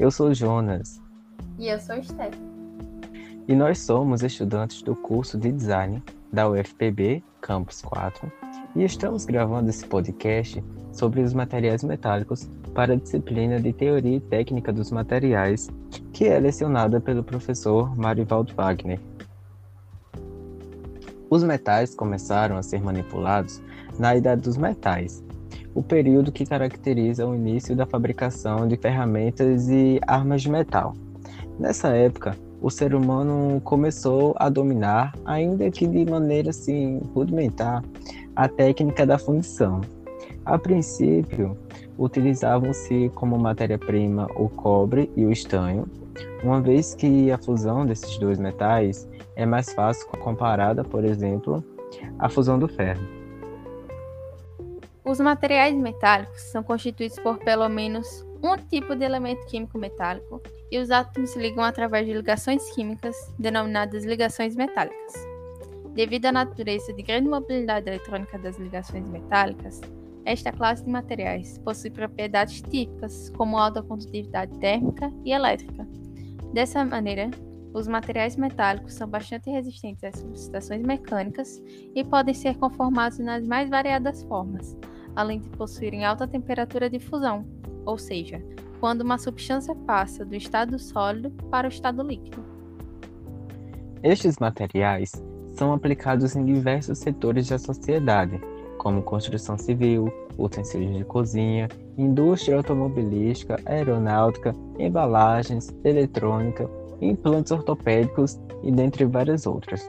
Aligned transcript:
Eu 0.00 0.10
sou 0.10 0.32
Jonas. 0.32 0.98
E 1.58 1.68
eu 1.68 1.78
sou 1.78 2.02
Steph. 2.02 2.34
E 3.46 3.54
nós 3.54 3.80
somos 3.80 4.22
estudantes 4.22 4.80
do 4.80 4.96
curso 4.96 5.36
de 5.36 5.52
Design 5.52 6.02
da 6.32 6.48
UFPB, 6.48 7.22
Campus 7.42 7.82
4, 7.82 8.32
e 8.74 8.82
estamos 8.82 9.26
gravando 9.26 9.68
esse 9.68 9.86
podcast 9.86 10.64
sobre 10.90 11.20
os 11.20 11.34
materiais 11.34 11.84
metálicos 11.84 12.48
para 12.72 12.94
a 12.94 12.96
disciplina 12.96 13.60
de 13.60 13.74
Teoria 13.74 14.16
e 14.16 14.20
Técnica 14.20 14.72
dos 14.72 14.90
Materiais, 14.90 15.68
que 16.14 16.24
é 16.24 16.40
lecionada 16.40 16.98
pelo 16.98 17.22
professor 17.22 17.94
Marivaldo 17.94 18.54
Wagner. 18.54 18.98
Os 21.28 21.44
metais 21.44 21.94
começaram 21.94 22.56
a 22.56 22.62
ser 22.62 22.82
manipulados 22.82 23.60
na 23.98 24.16
Idade 24.16 24.40
dos 24.40 24.56
Metais, 24.56 25.22
o 25.74 25.82
período 25.82 26.32
que 26.32 26.44
caracteriza 26.44 27.26
o 27.26 27.34
início 27.34 27.76
da 27.76 27.86
fabricação 27.86 28.66
de 28.66 28.76
ferramentas 28.76 29.68
e 29.68 30.00
armas 30.06 30.42
de 30.42 30.50
metal. 30.50 30.94
Nessa 31.58 31.88
época, 31.88 32.36
o 32.60 32.70
ser 32.70 32.94
humano 32.94 33.60
começou 33.62 34.34
a 34.38 34.48
dominar, 34.48 35.14
ainda 35.24 35.70
que 35.70 35.86
de 35.86 36.04
maneira 36.10 36.50
assim 36.50 37.00
rudimentar, 37.14 37.82
a 38.36 38.48
técnica 38.48 39.06
da 39.06 39.18
fundição. 39.18 39.80
A 40.44 40.58
princípio, 40.58 41.56
utilizavam-se 41.98 43.10
como 43.14 43.38
matéria-prima 43.38 44.26
o 44.36 44.48
cobre 44.48 45.10
e 45.16 45.24
o 45.24 45.32
estanho, 45.32 45.86
uma 46.42 46.60
vez 46.60 46.94
que 46.94 47.30
a 47.30 47.38
fusão 47.38 47.84
desses 47.86 48.18
dois 48.18 48.38
metais 48.38 49.08
é 49.36 49.46
mais 49.46 49.72
fácil 49.72 50.08
comparada, 50.08 50.82
por 50.82 51.04
exemplo, 51.04 51.62
à 52.18 52.28
fusão 52.28 52.58
do 52.58 52.68
ferro. 52.68 53.19
Os 55.10 55.18
materiais 55.18 55.74
metálicos 55.74 56.40
são 56.52 56.62
constituídos 56.62 57.18
por 57.18 57.36
pelo 57.38 57.68
menos 57.68 58.24
um 58.40 58.56
tipo 58.56 58.94
de 58.94 59.04
elemento 59.04 59.44
químico 59.46 59.76
metálico 59.76 60.40
e 60.70 60.78
os 60.78 60.88
átomos 60.88 61.30
se 61.30 61.38
ligam 61.40 61.64
através 61.64 62.06
de 62.06 62.12
ligações 62.12 62.70
químicas 62.76 63.16
denominadas 63.36 64.04
ligações 64.04 64.54
metálicas. 64.54 65.12
Devido 65.94 66.26
à 66.26 66.32
natureza 66.32 66.92
de 66.92 67.02
grande 67.02 67.28
mobilidade 67.28 67.88
eletrônica 67.88 68.38
das 68.38 68.56
ligações 68.56 69.04
metálicas, 69.08 69.80
esta 70.24 70.52
classe 70.52 70.84
de 70.84 70.90
materiais 70.92 71.58
possui 71.58 71.90
propriedades 71.90 72.62
típicas 72.62 73.30
como 73.30 73.58
alta 73.58 73.82
condutividade 73.82 74.56
térmica 74.60 75.10
e 75.24 75.32
elétrica. 75.32 75.88
Dessa 76.54 76.84
maneira, 76.84 77.32
os 77.74 77.88
materiais 77.88 78.36
metálicos 78.36 78.94
são 78.94 79.08
bastante 79.08 79.50
resistentes 79.50 80.04
às 80.04 80.20
solicitações 80.20 80.82
mecânicas 80.82 81.60
e 81.96 82.04
podem 82.04 82.32
ser 82.32 82.56
conformados 82.58 83.18
nas 83.18 83.44
mais 83.44 83.68
variadas 83.68 84.22
formas, 84.22 84.76
além 85.14 85.40
de 85.40 85.48
possuírem 85.50 86.04
alta 86.04 86.26
temperatura 86.26 86.88
de 86.88 86.98
fusão, 86.98 87.44
ou 87.84 87.98
seja, 87.98 88.42
quando 88.78 89.02
uma 89.02 89.18
substância 89.18 89.74
passa 89.74 90.24
do 90.24 90.34
estado 90.34 90.78
sólido 90.78 91.30
para 91.50 91.66
o 91.66 91.70
estado 91.70 92.02
líquido. 92.02 92.42
Estes 94.02 94.38
materiais 94.38 95.12
são 95.52 95.72
aplicados 95.72 96.34
em 96.34 96.44
diversos 96.44 96.98
setores 96.98 97.48
da 97.48 97.58
sociedade, 97.58 98.40
como 98.78 99.02
construção 99.02 99.58
civil, 99.58 100.10
utensílios 100.38 100.96
de 100.96 101.04
cozinha, 101.04 101.68
indústria 101.98 102.56
automobilística, 102.56 103.56
aeronáutica, 103.66 104.54
embalagens, 104.78 105.68
eletrônica, 105.84 106.68
implantes 107.00 107.52
ortopédicos 107.52 108.40
e 108.62 108.72
dentre 108.72 109.04
várias 109.04 109.46
outras. 109.46 109.86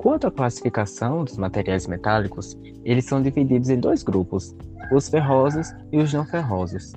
Quanto 0.00 0.26
à 0.26 0.30
classificação 0.30 1.24
dos 1.26 1.36
materiais 1.36 1.86
metálicos, 1.86 2.56
eles 2.86 3.04
são 3.04 3.20
divididos 3.20 3.68
em 3.68 3.78
dois 3.78 4.02
grupos, 4.02 4.56
os 4.90 5.10
ferrosos 5.10 5.74
e 5.92 5.98
os 5.98 6.10
não 6.10 6.24
ferrosos. 6.24 6.94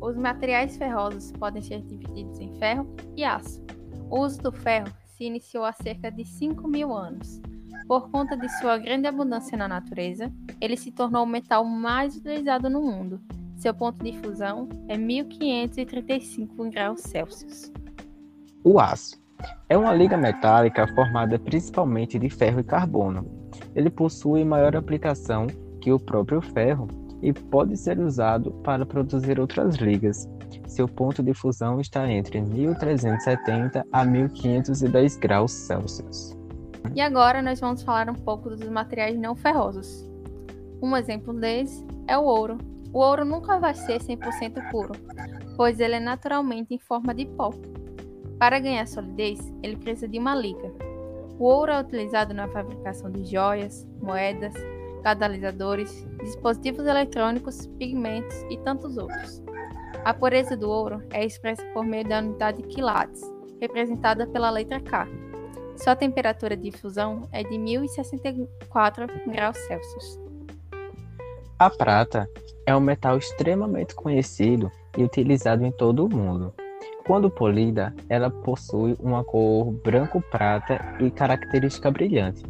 Os 0.00 0.16
materiais 0.16 0.78
ferrosos 0.78 1.32
podem 1.32 1.60
ser 1.60 1.82
divididos 1.82 2.40
em 2.40 2.58
ferro 2.58 2.88
e 3.14 3.22
aço. 3.22 3.62
O 4.08 4.20
uso 4.20 4.40
do 4.40 4.50
ferro 4.50 4.90
se 5.08 5.24
iniciou 5.24 5.66
há 5.66 5.74
cerca 5.74 6.10
de 6.10 6.24
5 6.24 6.66
mil 6.66 6.96
anos. 6.96 7.38
Por 7.86 8.08
conta 8.08 8.34
de 8.34 8.48
sua 8.58 8.78
grande 8.78 9.06
abundância 9.06 9.58
na 9.58 9.68
natureza, 9.68 10.32
ele 10.58 10.74
se 10.74 10.90
tornou 10.90 11.24
o 11.24 11.28
metal 11.28 11.66
mais 11.66 12.16
utilizado 12.16 12.70
no 12.70 12.80
mundo. 12.80 13.20
Seu 13.58 13.74
ponto 13.74 14.02
de 14.02 14.18
fusão 14.20 14.70
é 14.88 14.96
1535 14.96 16.70
graus 16.70 17.02
Celsius. 17.02 17.70
O 18.64 18.80
aço 18.80 19.25
é 19.68 19.76
uma 19.76 19.94
liga 19.94 20.16
metálica 20.16 20.86
formada 20.94 21.38
principalmente 21.38 22.18
de 22.18 22.30
ferro 22.30 22.60
e 22.60 22.64
carbono. 22.64 23.26
Ele 23.74 23.90
possui 23.90 24.44
maior 24.44 24.76
aplicação 24.76 25.46
que 25.80 25.92
o 25.92 25.98
próprio 25.98 26.40
ferro 26.40 26.88
e 27.22 27.32
pode 27.32 27.76
ser 27.76 27.98
usado 27.98 28.52
para 28.62 28.86
produzir 28.86 29.40
outras 29.40 29.76
ligas. 29.76 30.28
Seu 30.66 30.86
ponto 30.86 31.22
de 31.22 31.32
fusão 31.32 31.80
está 31.80 32.10
entre 32.10 32.40
1370 32.40 33.86
a 33.90 34.04
1510 34.04 35.16
graus 35.16 35.52
Celsius. 35.52 36.36
E 36.94 37.00
agora 37.00 37.42
nós 37.42 37.60
vamos 37.60 37.82
falar 37.82 38.08
um 38.08 38.14
pouco 38.14 38.50
dos 38.50 38.68
materiais 38.68 39.18
não 39.18 39.34
ferrosos. 39.34 40.08
Um 40.80 40.96
exemplo 40.96 41.32
deles 41.32 41.84
é 42.06 42.16
o 42.16 42.24
ouro. 42.24 42.58
O 42.92 42.98
ouro 42.98 43.24
nunca 43.24 43.58
vai 43.58 43.74
ser 43.74 44.00
100% 44.00 44.70
puro, 44.70 44.92
pois 45.56 45.80
ele 45.80 45.96
é 45.96 46.00
naturalmente 46.00 46.74
em 46.74 46.78
forma 46.78 47.14
de 47.14 47.26
pó. 47.26 47.50
Para 48.38 48.58
ganhar 48.58 48.86
solidez, 48.86 49.40
ele 49.62 49.76
precisa 49.76 50.06
de 50.06 50.18
uma 50.18 50.34
liga. 50.34 50.70
O 51.38 51.44
ouro 51.44 51.72
é 51.72 51.80
utilizado 51.80 52.34
na 52.34 52.48
fabricação 52.48 53.10
de 53.10 53.24
joias, 53.24 53.86
moedas, 54.00 54.52
catalisadores, 55.02 56.06
dispositivos 56.22 56.86
eletrônicos, 56.86 57.66
pigmentos 57.78 58.36
e 58.50 58.58
tantos 58.58 58.98
outros. 58.98 59.42
A 60.04 60.12
pureza 60.12 60.56
do 60.56 60.68
ouro 60.68 61.02
é 61.10 61.24
expressa 61.24 61.64
por 61.72 61.84
meio 61.84 62.06
da 62.06 62.18
unidade 62.18 62.62
quilates, 62.62 63.22
representada 63.60 64.26
pela 64.26 64.50
letra 64.50 64.80
K. 64.80 65.08
Sua 65.76 65.96
temperatura 65.96 66.56
de 66.56 66.70
fusão 66.70 67.28
é 67.32 67.42
de 67.42 67.58
1064 67.58 69.06
graus 69.26 69.56
Celsius. 69.58 70.20
A 71.58 71.70
prata 71.70 72.28
é 72.66 72.76
um 72.76 72.80
metal 72.80 73.16
extremamente 73.16 73.94
conhecido 73.94 74.70
e 74.96 75.04
utilizado 75.04 75.64
em 75.64 75.72
todo 75.72 76.04
o 76.04 76.08
mundo. 76.08 76.52
Quando 77.06 77.30
polida, 77.30 77.94
ela 78.08 78.28
possui 78.28 78.96
uma 78.98 79.22
cor 79.22 79.70
branco-prata 79.84 80.96
e 80.98 81.08
característica 81.08 81.88
brilhante. 81.88 82.42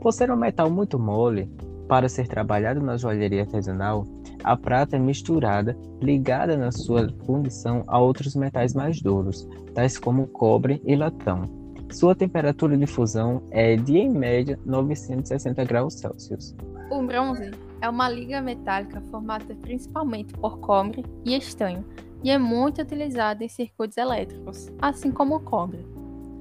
Por 0.00 0.12
ser 0.12 0.32
um 0.32 0.36
metal 0.36 0.68
muito 0.68 0.98
mole, 0.98 1.48
para 1.86 2.08
ser 2.08 2.26
trabalhado 2.26 2.80
na 2.80 2.96
joalheria 2.96 3.42
artesanal, 3.42 4.04
a 4.42 4.56
prata 4.56 4.96
é 4.96 4.98
misturada, 4.98 5.76
ligada 6.02 6.56
na 6.56 6.72
sua 6.72 7.08
fundição 7.24 7.84
a 7.86 8.00
outros 8.00 8.34
metais 8.34 8.74
mais 8.74 9.00
duros, 9.00 9.48
tais 9.74 9.96
como 9.96 10.26
cobre 10.26 10.82
e 10.84 10.96
latão. 10.96 11.44
Sua 11.92 12.14
temperatura 12.14 12.76
de 12.76 12.86
fusão 12.86 13.42
é 13.50 13.76
de, 13.76 13.96
em 13.96 14.10
média, 14.10 14.58
960 14.64 15.64
graus 15.64 15.94
Celsius. 15.94 16.54
O 16.90 17.02
bronze 17.02 17.50
é 17.80 17.88
uma 17.88 18.08
liga 18.08 18.40
metálica 18.40 19.00
formada 19.02 19.54
principalmente 19.62 20.32
por 20.34 20.58
cobre 20.58 21.04
e 21.24 21.36
estanho, 21.36 21.84
e 22.22 22.30
é 22.30 22.38
muito 22.38 22.82
utilizado 22.82 23.42
em 23.42 23.48
circuitos 23.48 23.96
elétricos, 23.96 24.70
assim 24.80 25.10
como 25.10 25.36
o 25.36 25.40
cobre. 25.40 25.84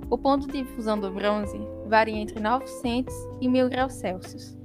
O 0.10 0.18
ponto 0.18 0.48
de 0.48 0.66
fusão 0.66 1.00
do 1.00 1.12
bronze 1.12 1.60
varia 1.88 2.18
entre 2.18 2.40
900 2.40 3.14
e 3.40 3.48
1000 3.48 3.70
graus 3.70 3.94
Celsius. 3.94 4.58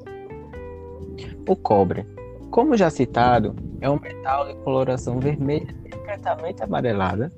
O 1.47 1.55
cobre, 1.55 2.07
como 2.51 2.77
já 2.77 2.89
citado, 2.89 3.55
é 3.81 3.91
um 3.91 4.01
metal 4.01 4.47
de 4.47 4.55
coloração 4.63 5.21
vermelha 5.21 5.67
discretamente 5.85 6.63
amarelada, 6.63 7.31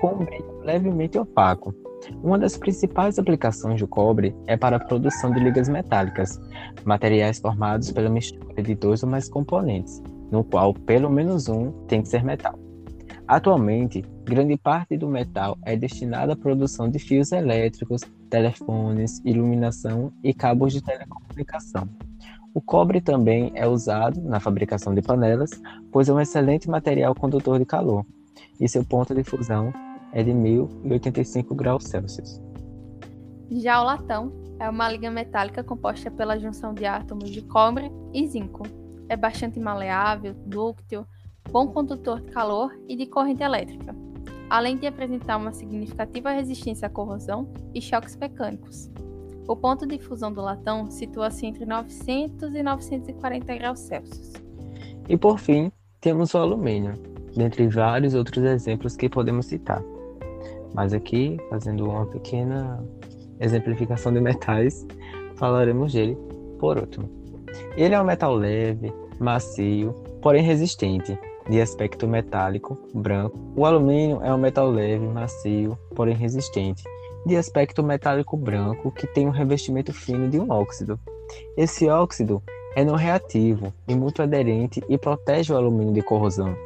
com 0.00 0.14
um 0.14 0.24
brilho 0.24 0.60
levemente 0.62 1.18
opaco. 1.18 1.74
Uma 2.22 2.38
das 2.38 2.56
principais 2.56 3.18
aplicações 3.18 3.80
do 3.80 3.86
cobre 3.86 4.34
é 4.46 4.56
para 4.56 4.76
a 4.76 4.80
produção 4.80 5.30
de 5.30 5.38
ligas 5.38 5.68
metálicas, 5.68 6.40
materiais 6.84 7.38
formados 7.38 7.92
pela 7.92 8.08
mistura 8.08 8.60
de 8.60 8.74
dois 8.74 9.02
ou 9.02 9.08
mais 9.08 9.28
componentes, 9.28 10.02
no 10.30 10.42
qual 10.42 10.74
pelo 10.74 11.08
menos 11.08 11.48
um 11.48 11.70
tem 11.86 12.02
que 12.02 12.08
ser 12.08 12.24
metal. 12.24 12.58
Atualmente, 13.26 14.04
grande 14.24 14.56
parte 14.56 14.96
do 14.96 15.08
metal 15.08 15.56
é 15.64 15.76
destinada 15.76 16.32
à 16.32 16.36
produção 16.36 16.90
de 16.90 16.98
fios 16.98 17.32
elétricos, 17.32 18.02
telefones, 18.28 19.20
iluminação 19.24 20.12
e 20.22 20.34
cabos 20.34 20.72
de 20.72 20.82
telecomunicação. 20.82 21.88
O 22.54 22.60
cobre 22.60 23.00
também 23.00 23.50
é 23.54 23.66
usado 23.66 24.20
na 24.20 24.38
fabricação 24.38 24.94
de 24.94 25.00
panelas, 25.00 25.50
pois 25.90 26.08
é 26.08 26.12
um 26.12 26.20
excelente 26.20 26.68
material 26.68 27.14
condutor 27.14 27.58
de 27.58 27.64
calor, 27.64 28.04
e 28.60 28.68
seu 28.68 28.84
ponto 28.84 29.14
de 29.14 29.24
fusão 29.24 29.72
é 30.12 30.22
de 30.22 30.34
1085 30.34 31.54
graus 31.54 31.84
Celsius. 31.84 32.40
Já 33.50 33.80
o 33.80 33.84
latão 33.84 34.32
é 34.58 34.68
uma 34.68 34.90
liga 34.90 35.10
metálica 35.10 35.64
composta 35.64 36.10
pela 36.10 36.38
junção 36.38 36.74
de 36.74 36.84
átomos 36.84 37.30
de 37.30 37.42
cobre 37.42 37.90
e 38.12 38.26
zinco. 38.26 38.64
É 39.08 39.16
bastante 39.16 39.58
maleável, 39.58 40.34
dúctil, 40.46 41.06
bom 41.50 41.68
condutor 41.68 42.20
de 42.20 42.30
calor 42.30 42.72
e 42.88 42.96
de 42.96 43.06
corrente 43.06 43.42
elétrica, 43.42 43.94
além 44.48 44.76
de 44.76 44.86
apresentar 44.86 45.36
uma 45.36 45.52
significativa 45.52 46.30
resistência 46.30 46.86
à 46.86 46.90
corrosão 46.90 47.52
e 47.74 47.80
choques 47.80 48.16
mecânicos. 48.16 48.90
O 49.48 49.56
ponto 49.56 49.86
de 49.86 49.98
fusão 49.98 50.32
do 50.32 50.40
latão 50.40 50.90
situa-se 50.90 51.46
entre 51.46 51.66
900 51.66 52.54
e 52.54 52.62
940 52.62 53.56
graus 53.56 53.80
Celsius. 53.80 54.32
E 55.08 55.16
por 55.16 55.38
fim, 55.38 55.70
temos 56.00 56.34
o 56.34 56.38
alumínio. 56.38 56.94
dentre 57.34 57.66
vários 57.66 58.12
outros 58.12 58.44
exemplos 58.44 58.94
que 58.94 59.08
podemos 59.08 59.46
citar. 59.46 59.82
Mas 60.74 60.92
aqui, 60.92 61.38
fazendo 61.48 61.88
uma 61.88 62.04
pequena 62.04 62.82
exemplificação 63.40 64.12
de 64.12 64.20
metais, 64.20 64.86
falaremos 65.36 65.94
dele 65.94 66.16
por 66.58 66.76
último. 66.76 67.08
Ele 67.76 67.94
é 67.94 68.00
um 68.00 68.04
metal 68.04 68.34
leve, 68.34 68.92
macio, 69.18 69.94
porém 70.20 70.42
resistente, 70.42 71.18
de 71.48 71.60
aspecto 71.60 72.06
metálico, 72.06 72.78
branco. 72.94 73.38
O 73.56 73.64
alumínio 73.66 74.20
é 74.22 74.32
um 74.32 74.38
metal 74.38 74.70
leve, 74.70 75.06
macio, 75.06 75.78
porém 75.94 76.14
resistente, 76.14 76.84
de 77.26 77.36
aspecto 77.36 77.82
metálico 77.82 78.36
branco 78.36 78.90
que 78.92 79.06
tem 79.06 79.26
um 79.26 79.30
revestimento 79.30 79.92
fino 79.92 80.28
de 80.28 80.38
um 80.38 80.50
óxido. 80.50 80.98
Esse 81.56 81.88
óxido 81.88 82.42
é 82.74 82.84
não 82.84 82.94
reativo 82.94 83.72
e 83.86 83.94
muito 83.94 84.22
aderente 84.22 84.82
e 84.88 84.96
protege 84.96 85.52
o 85.52 85.56
alumínio 85.56 85.94
de 85.94 86.02
corrosão. 86.02 86.56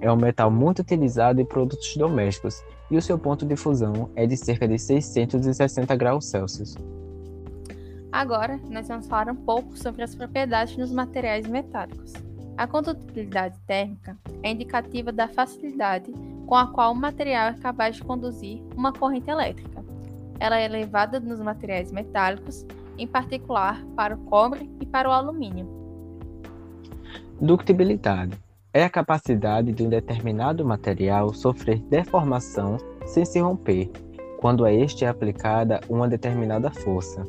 É 0.00 0.10
um 0.10 0.16
metal 0.16 0.50
muito 0.50 0.80
utilizado 0.80 1.40
em 1.40 1.44
produtos 1.44 1.96
domésticos 1.96 2.62
e 2.90 2.96
o 2.96 3.02
seu 3.02 3.18
ponto 3.18 3.46
de 3.46 3.56
fusão 3.56 4.10
é 4.14 4.26
de 4.26 4.36
cerca 4.36 4.68
de 4.68 4.78
660 4.78 5.96
graus 5.96 6.26
Celsius. 6.26 6.74
Agora, 8.10 8.60
nós 8.68 8.88
vamos 8.88 9.06
falar 9.06 9.30
um 9.30 9.36
pouco 9.36 9.76
sobre 9.78 10.02
as 10.02 10.14
propriedades 10.14 10.76
dos 10.76 10.92
materiais 10.92 11.46
metálicos. 11.46 12.12
A 12.56 12.66
condutibilidade 12.66 13.58
térmica 13.66 14.16
é 14.42 14.50
indicativa 14.50 15.10
da 15.10 15.26
facilidade 15.28 16.12
com 16.46 16.54
a 16.54 16.66
qual 16.66 16.92
o 16.92 16.94
material 16.94 17.48
é 17.48 17.54
capaz 17.54 17.96
de 17.96 18.04
conduzir 18.04 18.62
uma 18.76 18.92
corrente 18.92 19.30
elétrica. 19.30 19.82
Ela 20.38 20.60
é 20.60 20.64
elevada 20.64 21.18
nos 21.18 21.40
materiais 21.40 21.90
metálicos, 21.90 22.66
em 22.98 23.06
particular 23.06 23.82
para 23.96 24.14
o 24.14 24.18
cobre 24.18 24.70
e 24.80 24.86
para 24.86 25.08
o 25.08 25.12
alumínio. 25.12 25.66
Ductibilidade 27.40 28.38
é 28.72 28.84
a 28.84 28.90
capacidade 28.90 29.72
de 29.72 29.82
um 29.82 29.88
determinado 29.88 30.64
material 30.64 31.32
sofrer 31.32 31.78
deformação 31.78 32.76
sem 33.06 33.24
se 33.24 33.40
romper, 33.40 33.90
quando 34.38 34.64
a 34.64 34.72
este 34.72 35.04
é 35.04 35.08
aplicada 35.08 35.80
uma 35.88 36.08
determinada 36.08 36.70
força. 36.70 37.26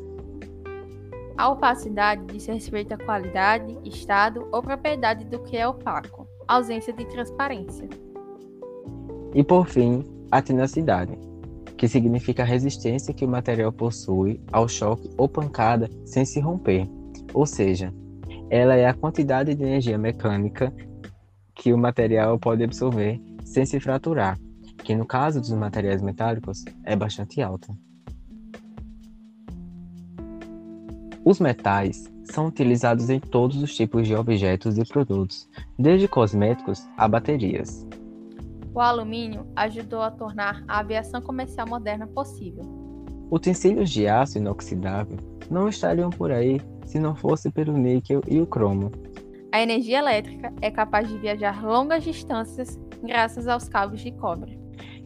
A 1.36 1.48
opacidade 1.48 2.24
diz 2.26 2.46
respeito 2.46 2.92
à 2.92 2.96
qualidade, 2.96 3.76
estado 3.84 4.48
ou 4.52 4.62
propriedade 4.62 5.24
do 5.24 5.40
que 5.40 5.56
é 5.56 5.66
opaco, 5.66 6.28
ausência 6.46 6.92
de 6.92 7.04
transparência. 7.06 7.88
E 9.34 9.42
por 9.42 9.66
fim, 9.66 10.04
a 10.30 10.40
tenacidade, 10.40 11.18
que 11.76 11.88
significa 11.88 12.44
a 12.44 12.46
resistência 12.46 13.12
que 13.12 13.24
o 13.24 13.28
material 13.28 13.72
possui 13.72 14.40
ao 14.52 14.68
choque 14.68 15.10
ou 15.18 15.28
pancada 15.28 15.90
sem 16.04 16.24
se 16.24 16.38
romper, 16.38 16.88
ou 17.32 17.46
seja, 17.46 17.92
ela 18.48 18.76
é 18.76 18.86
a 18.86 18.94
quantidade 18.94 19.56
de 19.56 19.62
energia 19.64 19.98
mecânica 19.98 20.72
que 21.52 21.72
o 21.72 21.78
material 21.78 22.38
pode 22.38 22.62
absorver 22.62 23.20
sem 23.44 23.66
se 23.66 23.80
fraturar, 23.80 24.38
que 24.84 24.94
no 24.94 25.04
caso 25.04 25.40
dos 25.40 25.50
materiais 25.50 26.00
metálicos 26.00 26.64
é 26.84 26.94
bastante 26.94 27.42
alta. 27.42 27.74
Os 31.24 31.40
metais 31.40 32.04
são 32.24 32.48
utilizados 32.48 33.08
em 33.08 33.18
todos 33.18 33.62
os 33.62 33.74
tipos 33.74 34.06
de 34.06 34.14
objetos 34.14 34.76
e 34.76 34.84
produtos, 34.84 35.48
desde 35.78 36.06
cosméticos 36.06 36.86
a 36.98 37.08
baterias. 37.08 37.86
O 38.74 38.80
alumínio 38.80 39.46
ajudou 39.56 40.02
a 40.02 40.10
tornar 40.10 40.62
a 40.68 40.80
aviação 40.80 41.22
comercial 41.22 41.66
moderna 41.66 42.06
possível. 42.06 42.62
Utensílios 43.30 43.88
de 43.88 44.06
aço 44.06 44.36
inoxidável 44.36 45.16
não 45.50 45.66
estariam 45.66 46.10
por 46.10 46.30
aí 46.30 46.60
se 46.84 46.98
não 46.98 47.16
fosse 47.16 47.50
pelo 47.50 47.72
níquel 47.72 48.20
e 48.28 48.38
o 48.38 48.46
cromo. 48.46 48.92
A 49.50 49.62
energia 49.62 50.00
elétrica 50.00 50.52
é 50.60 50.70
capaz 50.70 51.08
de 51.08 51.16
viajar 51.16 51.64
longas 51.64 52.04
distâncias 52.04 52.78
graças 53.02 53.48
aos 53.48 53.66
cabos 53.66 54.02
de 54.02 54.12
cobre. 54.12 54.58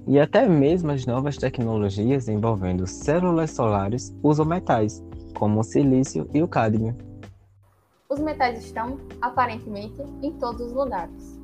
E 0.07 0.19
até 0.19 0.49
mesmo 0.49 0.91
as 0.91 1.07
novas 1.07 1.37
tecnologias 1.37 2.29
envolvendo 2.29 2.87
células 2.87 3.51
solares 3.51 4.17
usam 4.23 4.47
metais, 4.47 5.05
como 5.39 5.61
o 5.61 5.65
silício 5.65 6.29
e 6.35 6.43
o 6.43 6.49
cádmio. 6.49 6.97
Os 8.09 8.19
metais 8.19 8.65
estão, 8.65 8.99
aparentemente, 9.21 10.03
em 10.23 10.33
todos 10.33 10.61
os 10.61 10.73
lugares. 10.73 11.39